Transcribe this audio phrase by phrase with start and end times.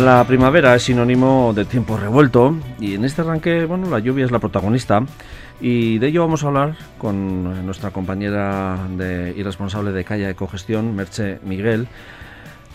[0.00, 4.30] La primavera es sinónimo de tiempo revuelto y en este arranque, bueno, la lluvia es
[4.30, 5.02] la protagonista
[5.60, 10.96] y de ello vamos a hablar con nuestra compañera de, y responsable de Calla Ecogestión,
[10.96, 11.86] Merche Miguel.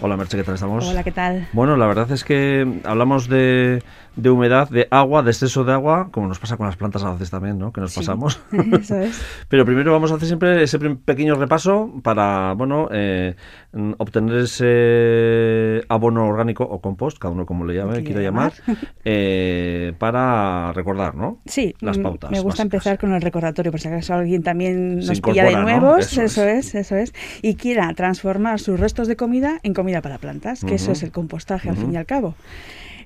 [0.01, 0.85] Hola Merche, ¿qué tal estamos?
[0.85, 1.47] Hola, ¿qué tal?
[1.53, 3.81] Bueno, la verdad es que hablamos de,
[4.15, 7.11] de humedad, de agua, de exceso de agua, como nos pasa con las plantas a
[7.11, 7.73] veces también, ¿no?
[7.73, 8.39] Que nos Sí, pasamos.
[8.79, 9.21] Eso es.
[9.49, 13.35] Pero primero vamos a hacer siempre ese pequeño repaso para, bueno, eh,
[13.73, 18.53] mm, obtener ese abono orgánico o compost, cada uno como le llame, Quiera llamar,
[19.05, 21.39] eh, para recordar, ¿no?
[21.45, 22.65] Sí, Las mm, pautas me gusta básicas.
[22.65, 26.43] empezar con el recordatorio, por si acaso alguien también nos pilla de nuevos, Eso eso,
[26.43, 26.67] es.
[26.67, 26.75] es.
[26.75, 30.91] eso es, y quiera transformar sus restos de comida en comida para plantas, que eso
[30.91, 32.35] es el compostaje al fin y al cabo.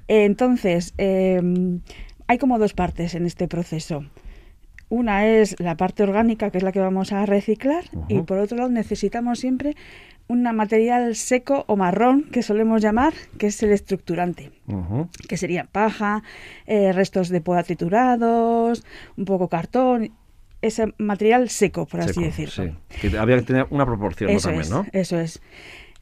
[0.09, 1.39] Entonces, eh,
[2.27, 4.03] hay como dos partes en este proceso.
[4.89, 8.57] Una es la parte orgánica, que es la que vamos a reciclar, y por otro
[8.57, 9.75] lado necesitamos siempre
[10.27, 14.51] un material seco o marrón, que solemos llamar, que es el estructurante
[15.27, 16.23] que serían paja,
[16.65, 18.83] eh, restos de poda triturados,
[19.15, 20.11] un poco cartón,
[20.63, 22.75] ese material seco, por así decirlo.
[22.89, 23.09] Sí.
[23.09, 24.31] Que había que tener una proporción.
[24.31, 24.85] Eso también, es, ¿no?
[24.91, 25.39] eso es.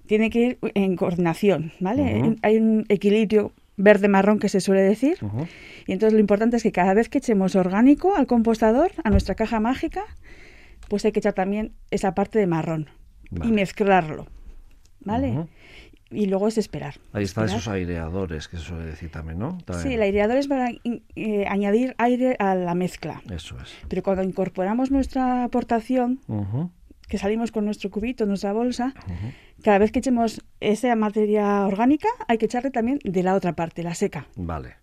[0.06, 2.38] Tiene que ir en coordinación, ¿vale?
[2.42, 5.18] Hay un equilibrio verde-marrón que se suele decir.
[5.86, 9.36] Y entonces lo importante es que cada vez que echemos orgánico al compostador, a nuestra
[9.36, 10.04] caja mágica,
[10.90, 12.90] pues hay que echar también esa parte de marrón
[13.30, 13.50] Vale.
[13.50, 14.28] y mezclarlo,
[15.02, 15.48] ¿vale?
[16.10, 16.96] Y luego es esperar.
[17.12, 17.60] Ahí están esperar.
[17.60, 19.58] esos aireadores que se suele decir también, ¿no?
[19.66, 19.88] También.
[19.88, 20.70] Sí, el aireador es para
[21.16, 23.22] eh, añadir aire a la mezcla.
[23.30, 23.76] Eso es.
[23.90, 26.22] Pero cuando incorporamos nuestra aportación.
[27.08, 28.94] Que salimos con nuestro cubito, nuestra bolsa,
[29.64, 33.84] cada vez que echemos esa materia orgánica, hay que echarle también de la otra parte,
[33.84, 34.28] la seca.
[34.36, 34.76] Vale.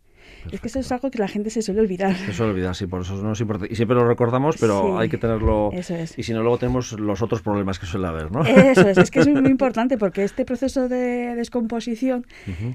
[0.52, 2.14] Es que eso es algo que la gente se suele olvidar.
[2.16, 3.72] Se suele olvidar, sí, por eso no es importante.
[3.72, 5.70] Y siempre lo recordamos, pero Sí, hay que tenerlo.
[5.72, 6.18] eso es.
[6.18, 8.44] Y si no, luego tenemos los otros problemas que suele haber, ¿no?
[8.44, 12.26] Eso es, es que es muy importante porque este proceso de descomposición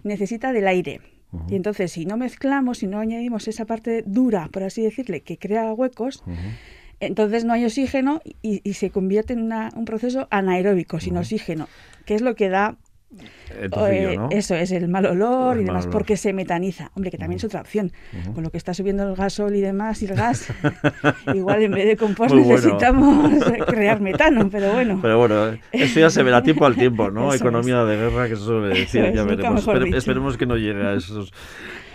[0.04, 1.02] necesita del aire.
[1.48, 5.38] Y entonces, si no mezclamos, si no añadimos esa parte dura, por así decirle, que
[5.38, 6.24] crea huecos.
[7.00, 11.68] Entonces no hay oxígeno y, y se convierte en una- un proceso anaeróbico, sin oxígeno,
[12.06, 12.76] que es lo que da
[13.72, 14.28] tufillo, Eh, ¿no?
[14.30, 15.94] Eso es, el mal olor El y demás, olor.
[15.94, 16.92] porque se metaniza.
[16.94, 17.92] Hombre, que también es otra opción.
[18.36, 20.54] Con lo que está subiendo el gasol y demás, y el gas,
[21.34, 22.56] igual en vez de compost Muy bueno.
[22.58, 25.00] necesitamos crear metano, pero bueno.
[25.02, 27.30] Pero bueno, eso ya se verá tiempo al tiempo, ¿no?
[27.34, 29.66] Eso Economía de guerra, que se suele decir, es, ya veremos.
[29.68, 31.34] Espere- esperemos que no llegue a esos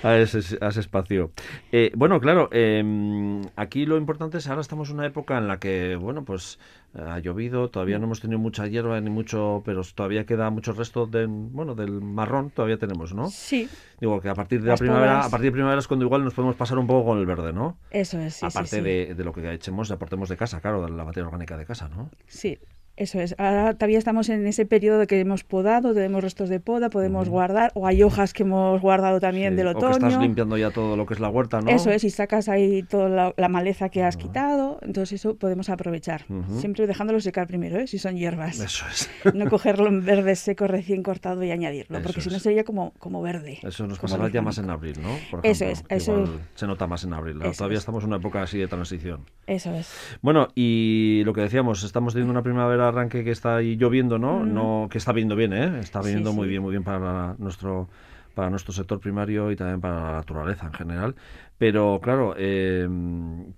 [0.05, 1.33] a ese, a ese espacio.
[1.73, 5.59] Eh, bueno, claro, eh, aquí lo importante es ahora estamos en una época en la
[5.59, 6.59] que, bueno, pues
[6.95, 11.07] ha llovido, todavía no hemos tenido mucha hierba ni mucho, pero todavía queda mucho resto
[11.07, 13.29] del, bueno, del marrón, todavía tenemos, ¿no?
[13.31, 16.23] Sí, Digo que a partir de la primavera, a partir de primavera es cuando igual
[16.23, 17.79] nos podemos pasar un poco con el verde, ¿no?
[17.91, 18.81] eso es, sí, sí, Aparte sí.
[18.83, 21.89] De, de lo que echemos, aportemos de casa, claro, de la materia orgánica de casa,
[21.89, 22.11] ¿no?
[22.27, 22.59] Sí,
[22.97, 23.35] eso es.
[23.39, 27.73] Ahora todavía estamos en ese periodo que hemos podado, tenemos restos de poda, podemos guardar,
[27.75, 30.21] o hay hojas que hemos guardado también Sí, del O que estás otoño.
[30.21, 31.71] limpiando ya todo lo que es la huerta, ¿no?
[31.71, 35.69] Eso es, y sacas ahí toda la, la maleza que has quitado, entonces eso podemos
[35.71, 36.25] aprovechar.
[36.59, 37.87] Siempre dejándolo secar primero, ¿eh?
[37.87, 38.61] si son hierbas.
[38.61, 39.11] Eso es.
[39.35, 43.21] No cogerlo en verde seco recién cortado y añadirlo, porque si no sería como, como
[43.23, 43.59] verde.
[43.63, 45.09] Eso nos pasará ya más en abril, ¿no?
[45.31, 47.41] Por Eso es, eso- igual se nota más en abril.
[47.43, 47.81] Eso Todavía es.
[47.83, 49.25] estamos en una época así de transición.
[49.47, 49.93] Eso es.
[50.23, 54.45] Bueno, y lo que decíamos, estamos teniendo una primavera arranque que está ahí lloviendo, ¿no?
[54.45, 55.81] no que está viendo bien, ¿eh?
[55.81, 56.51] Está Sí, viniendo muy sí.
[56.51, 57.89] bien, muy bien para nuestro
[58.35, 61.15] para nuestro sector primario y también para la naturaleza en general.
[61.57, 62.89] Pero claro, eh,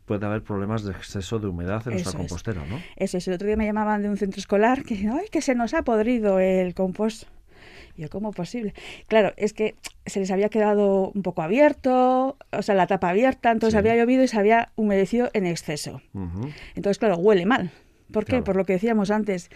[0.05, 2.17] puede haber problemas de exceso de humedad en nuestra es.
[2.17, 2.79] compostera, ¿no?
[2.97, 3.27] Eso es.
[3.27, 5.81] El otro día me llamaban de un centro escolar que ¡ay, que se nos ha
[5.83, 7.23] podrido el compost!
[7.97, 8.75] Y yo, ¿cómo posible?
[9.09, 13.51] Claro, es que se les había quedado un poco abierto, o sea, la tapa abierta,
[13.51, 13.79] entonces Sí.
[13.79, 16.03] había llovido y se había humedecido en exceso.
[16.75, 17.71] Entonces, claro, huele mal.
[18.13, 18.31] ¿Por qué?
[18.31, 18.45] Claro.
[18.45, 19.51] Por lo que decíamos antes.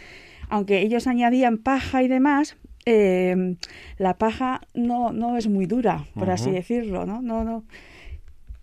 [0.48, 2.56] Aunque ellos añadían paja y demás,
[2.86, 3.56] eh,
[3.98, 7.22] la paja no, no es muy dura, por así decirlo, ¿no?
[7.22, 7.64] No, no.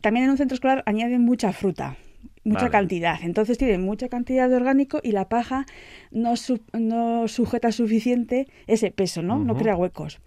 [0.01, 1.95] También en un centro escolar añaden mucha fruta,
[2.43, 2.71] mucha Vale.
[2.71, 3.17] cantidad.
[3.21, 5.65] Entonces tienen mucha cantidad de orgánico y la paja
[6.11, 9.37] no, su- no sujeta suficiente ese peso, ¿no?
[9.39, 10.19] No crea huecos.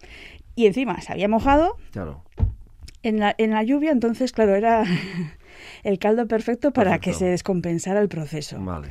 [0.55, 2.23] Y encima se había mojado Claro.
[3.03, 4.83] en la, en la lluvia, entonces, claro, era
[5.83, 8.59] el caldo perfecto para que se descompensara el proceso.
[8.59, 8.87] Vale.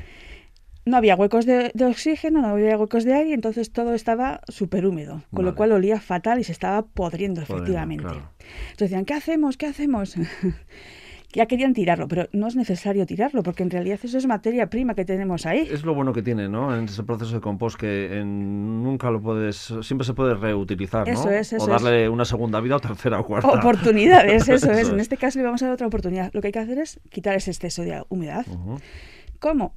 [0.87, 4.87] No había huecos de, de oxígeno, no había huecos de aire, entonces todo estaba súper
[4.87, 8.05] húmedo, con lo cual olía fatal y se estaba podriendo, Podriendo, efectivamente.
[8.05, 8.31] claro.
[8.71, 9.56] Entonces decían, ¿qué hacemos?
[9.59, 10.17] ¿Qué hacemos?
[11.32, 14.94] ya querían tirarlo, pero no es necesario tirarlo, porque en realidad eso es materia prima
[14.94, 15.69] que tenemos ahí.
[15.71, 16.75] Es lo bueno que tiene, ¿no?
[16.75, 21.12] En ese proceso de compost que en- nunca lo puedes, siempre se puede reutilizar, ¿no?
[21.12, 23.49] Eso es, eso o darle una segunda vida o tercera o cuarta.
[23.49, 24.88] Oportunidades, eso, es.
[24.88, 25.03] En es.
[25.03, 26.31] este caso le vamos a dar otra oportunidad.
[26.33, 28.47] Lo que hay que hacer es quitar ese exceso de humedad.
[29.38, 29.75] ¿Cómo?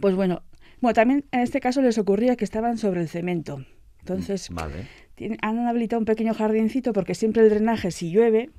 [0.00, 0.42] Pues bueno,
[0.80, 3.64] bueno, también en este caso les ocurría que estaban sobre el cemento.
[4.00, 4.86] Entonces, Vale.
[5.14, 8.50] tiene- han habilitado un pequeño jardincito porque siempre el drenaje, si llueve,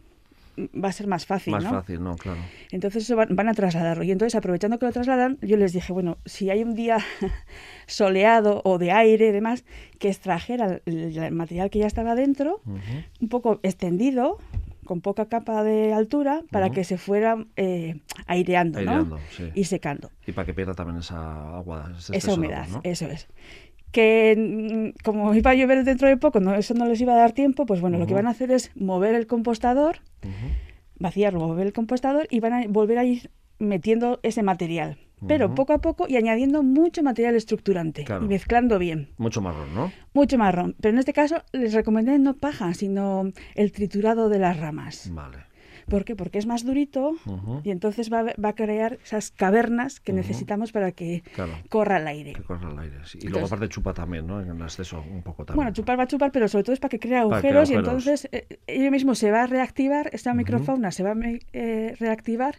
[0.58, 1.70] va a ser más fácil, Más ¿no?
[1.72, 2.16] fácil, ¿no?
[2.16, 2.40] Claro.
[2.72, 4.04] Entonces eso van, van a trasladarlo.
[4.06, 6.98] Y entonces, aprovechando que lo trasladan, yo les dije, bueno, si hay un día
[7.88, 9.66] soleado o de aire y demás,
[10.00, 12.62] que extrajera el, el material que ya estaba dentro,
[13.22, 14.38] un poco extendido,
[14.86, 18.92] con poca capa de altura, para que se fuera eh, aireando, ¿no?
[18.92, 19.52] Aireando, sí.
[19.54, 20.12] Y secando.
[20.26, 22.90] Y para que pierda también esa agua, ese Esa humedad, agua, ¿no?
[22.90, 23.28] eso es.
[23.92, 27.18] Que mm, como iba a llover dentro de poco, no, eso no les iba a
[27.18, 30.54] dar tiempo, pues bueno, lo que van a hacer es mover el compostador, Ujú.
[31.00, 34.98] vaciarlo, mover el compostador y van a volver a ir metiendo ese material.
[35.28, 38.26] Pero poco a poco y añadiendo mucho material estructurante Claro.
[38.26, 39.10] y mezclando bien.
[39.18, 39.92] Mucho marrón, ¿no?
[40.14, 40.76] Mucho marrón.
[40.82, 45.10] Pero en este caso les recomendé no paja, sino el triturado de las ramas.
[45.14, 45.38] Vale.
[45.88, 46.16] ¿Por qué?
[46.16, 47.62] Porque es más durito Ujú.
[47.64, 50.18] y entonces va, a- va a crear esas cavernas que Ujú.
[50.18, 51.54] necesitamos para que Claro.
[51.70, 52.34] corra el aire.
[52.34, 52.96] Que corra el aire.
[53.06, 53.20] sí.
[53.22, 54.42] Y Entonces- luego aparte chupa también, ¿no?
[54.42, 55.58] En el exceso un poco también.
[55.58, 57.76] Bueno, chupar va a chupar, pero sobre todo es para que crea que agujeros, y
[57.76, 58.08] agujeros.
[58.08, 61.16] entonces eh, ello mismo se va a reactivar, esta microfauna se va a
[61.54, 62.56] eh, reactivar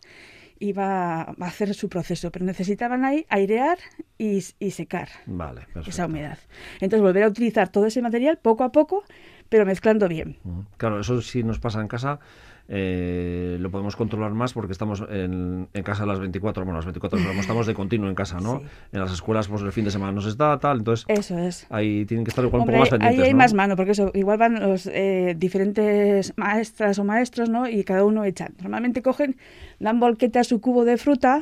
[0.61, 2.31] va a hacer su proceso.
[2.31, 3.79] Pero necesitaban ahí airear
[4.19, 6.38] y, y secar Vale, esa humedad.
[6.81, 9.05] Entonces volver a utilizar todo ese material poco a poco,
[9.49, 10.38] pero mezclando bien.
[10.76, 12.19] Claro, eso sí nos pasa en casa.
[12.68, 17.18] Eh, lo podemos controlar más porque estamos en, en casa las 24, bueno, las 24
[17.18, 18.58] horas, estamos de continuo en casa, ¿no?
[18.60, 18.66] Sí.
[18.92, 21.66] En las escuelas, pues el fin de semana nos está, tal, entonces Eso es.
[21.70, 23.38] ahí tienen que estar igual Hombre, un poco más ahí pendientes, hay ¿no?
[23.38, 27.68] más mano, porque eso, igual van los eh, diferentes maestras o maestros, ¿no?
[27.68, 28.48] Y cada uno echa.
[28.60, 29.36] Normalmente cogen,
[29.78, 31.40] dan volquete a su cubo de fruta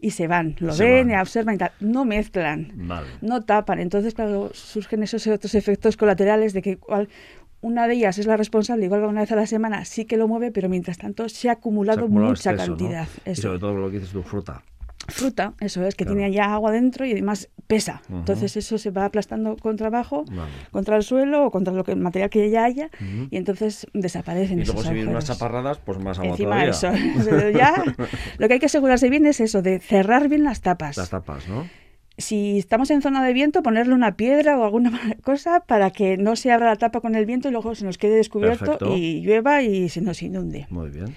[0.00, 0.54] y se van.
[0.58, 1.20] Lo Se ven, van.
[1.20, 1.72] observan y tal.
[1.80, 2.72] No mezclan.
[2.74, 3.06] Vale.
[3.22, 3.78] no tapan.
[3.80, 7.08] Entonces, claro, surgen esos otros efectos colaterales de que igual
[7.60, 10.28] una de ellas es la responsable, igual una vez a la semana sí que lo
[10.28, 12.76] mueve, pero mientras tanto se ha acumulado Se mucha exceso, ¿no?
[12.78, 13.08] cantidad.
[13.26, 14.62] Y sobre todo lo que dices tú, fruta.
[15.08, 16.16] Fruta, eso es, que Claro.
[16.18, 18.02] tiene ya agua dentro y además pesa.
[18.10, 20.50] Entonces eso se va aplastando contra abajo, Vale.
[20.72, 22.90] contra el suelo o contra lo que, el material que ya haya
[23.30, 25.38] y entonces desaparecen Y esos luego si vienen unas agujeros.
[25.38, 26.70] chaparradas, pues más agua Encima todavía.
[26.70, 26.88] eso,
[27.30, 27.84] eso ya,
[28.38, 30.96] lo que hay que asegurarse bien es eso, de cerrar bien las tapas.
[30.96, 31.68] Las tapas, ¿no?
[32.18, 34.90] Si estamos en zona de viento, ponerle una piedra o alguna
[35.22, 37.98] cosa para que no se abra la tapa con el viento y luego se nos
[37.98, 38.96] quede descubierto Perfecto.
[38.96, 40.66] y llueva y se nos inunde.
[40.70, 41.14] Muy bien.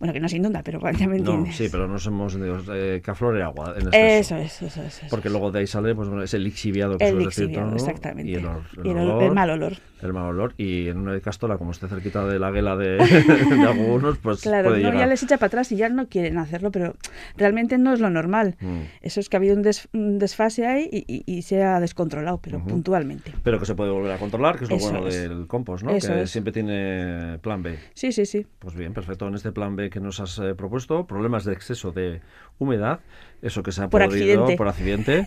[0.00, 1.56] Bueno, que no se inunda, pero ya me No, entiendes.
[1.56, 2.36] sí, pero nos hemos
[2.72, 4.34] eh, que aflore agua en exceso.
[4.34, 4.96] Eso es, eso es.
[4.98, 7.68] eso Porque luego de ahí sale pues, bueno, ese lixiviado que el suele decir lixiviado,
[7.68, 7.76] tú, ¿no?
[7.76, 8.30] exactamente.
[8.32, 9.72] Y el, or- el Y el, olor, el mal olor.
[10.02, 10.54] el mal olor.
[10.56, 14.70] Y en una castola, como esté cerquita de la guela de, de algunos, pues Claro,
[14.70, 15.04] puede no, llegar.
[15.04, 16.94] ya les echa para atrás y ya no quieren hacerlo, pero
[17.36, 18.56] realmente no es lo normal.
[18.60, 18.80] Mm.
[19.02, 21.78] Eso es que ha habido un, des- un desfase ahí y, y- y se ha
[21.78, 23.34] descontrolado, pero puntualmente.
[23.42, 25.14] Pero que se puede volver a controlar, que es lo bueno es.
[25.28, 25.90] del compost, ¿no?
[25.90, 26.30] Que es.
[26.30, 27.78] siempre tiene plan B.
[27.92, 28.46] Sí, sí, sí.
[28.60, 29.28] Pues bien, perfecto.
[29.28, 32.20] En este plan B que nos has eh, propuesto, problemas de exceso de
[32.58, 33.00] humedad,
[33.42, 34.56] eso que se ha Por podido accidente.
[34.56, 35.26] por accidente,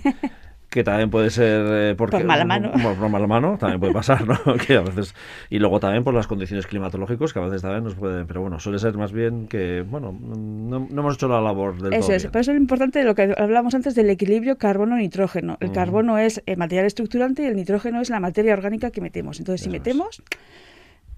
[0.70, 2.72] que también puede ser eh, porque, Por mala mano.
[2.72, 4.38] Por, por mala mano, también puede pasar, ¿no?
[4.68, 5.14] que a veces
[5.52, 8.60] y luego también por las condiciones climatológicas que a veces también nos pueden, pero bueno,
[8.60, 12.16] suele ser más bien que bueno, no, no hemos hecho la labor del Eso todo
[12.16, 12.32] es, bien.
[12.32, 15.58] por eso es lo importante de lo que hablamos antes del equilibrio carbono-nitrógeno.
[15.60, 15.76] El Ujú.
[15.76, 19.38] carbono es el material estructurante y el nitrógeno es la materia orgánica que metemos.
[19.40, 20.24] Entonces, si Eso metemos,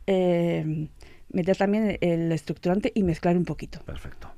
[0.08, 0.88] eh,
[1.32, 3.80] meter también el estructurante y mezclar un poquito.
[3.86, 4.30] Perfecto.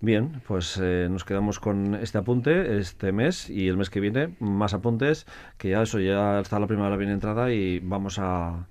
[0.00, 4.34] Bien, pues eh, nos quedamos con este apunte este mes y el mes que viene
[4.40, 5.26] más apuntes,
[5.58, 8.66] que ya eso ya está la primavera bien entrada y vamos a,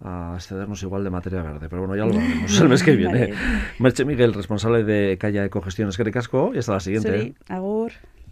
[0.00, 1.68] a excedernos igual de materia verde.
[1.70, 3.28] Pero bueno, ya lo veremos el mes que viene.
[3.28, 3.34] Vale.
[3.78, 7.10] Merche Miguel, responsable de Calla Ecogestiones que casco y hasta la siguiente.
[7.10, 7.92] Zuri, agur.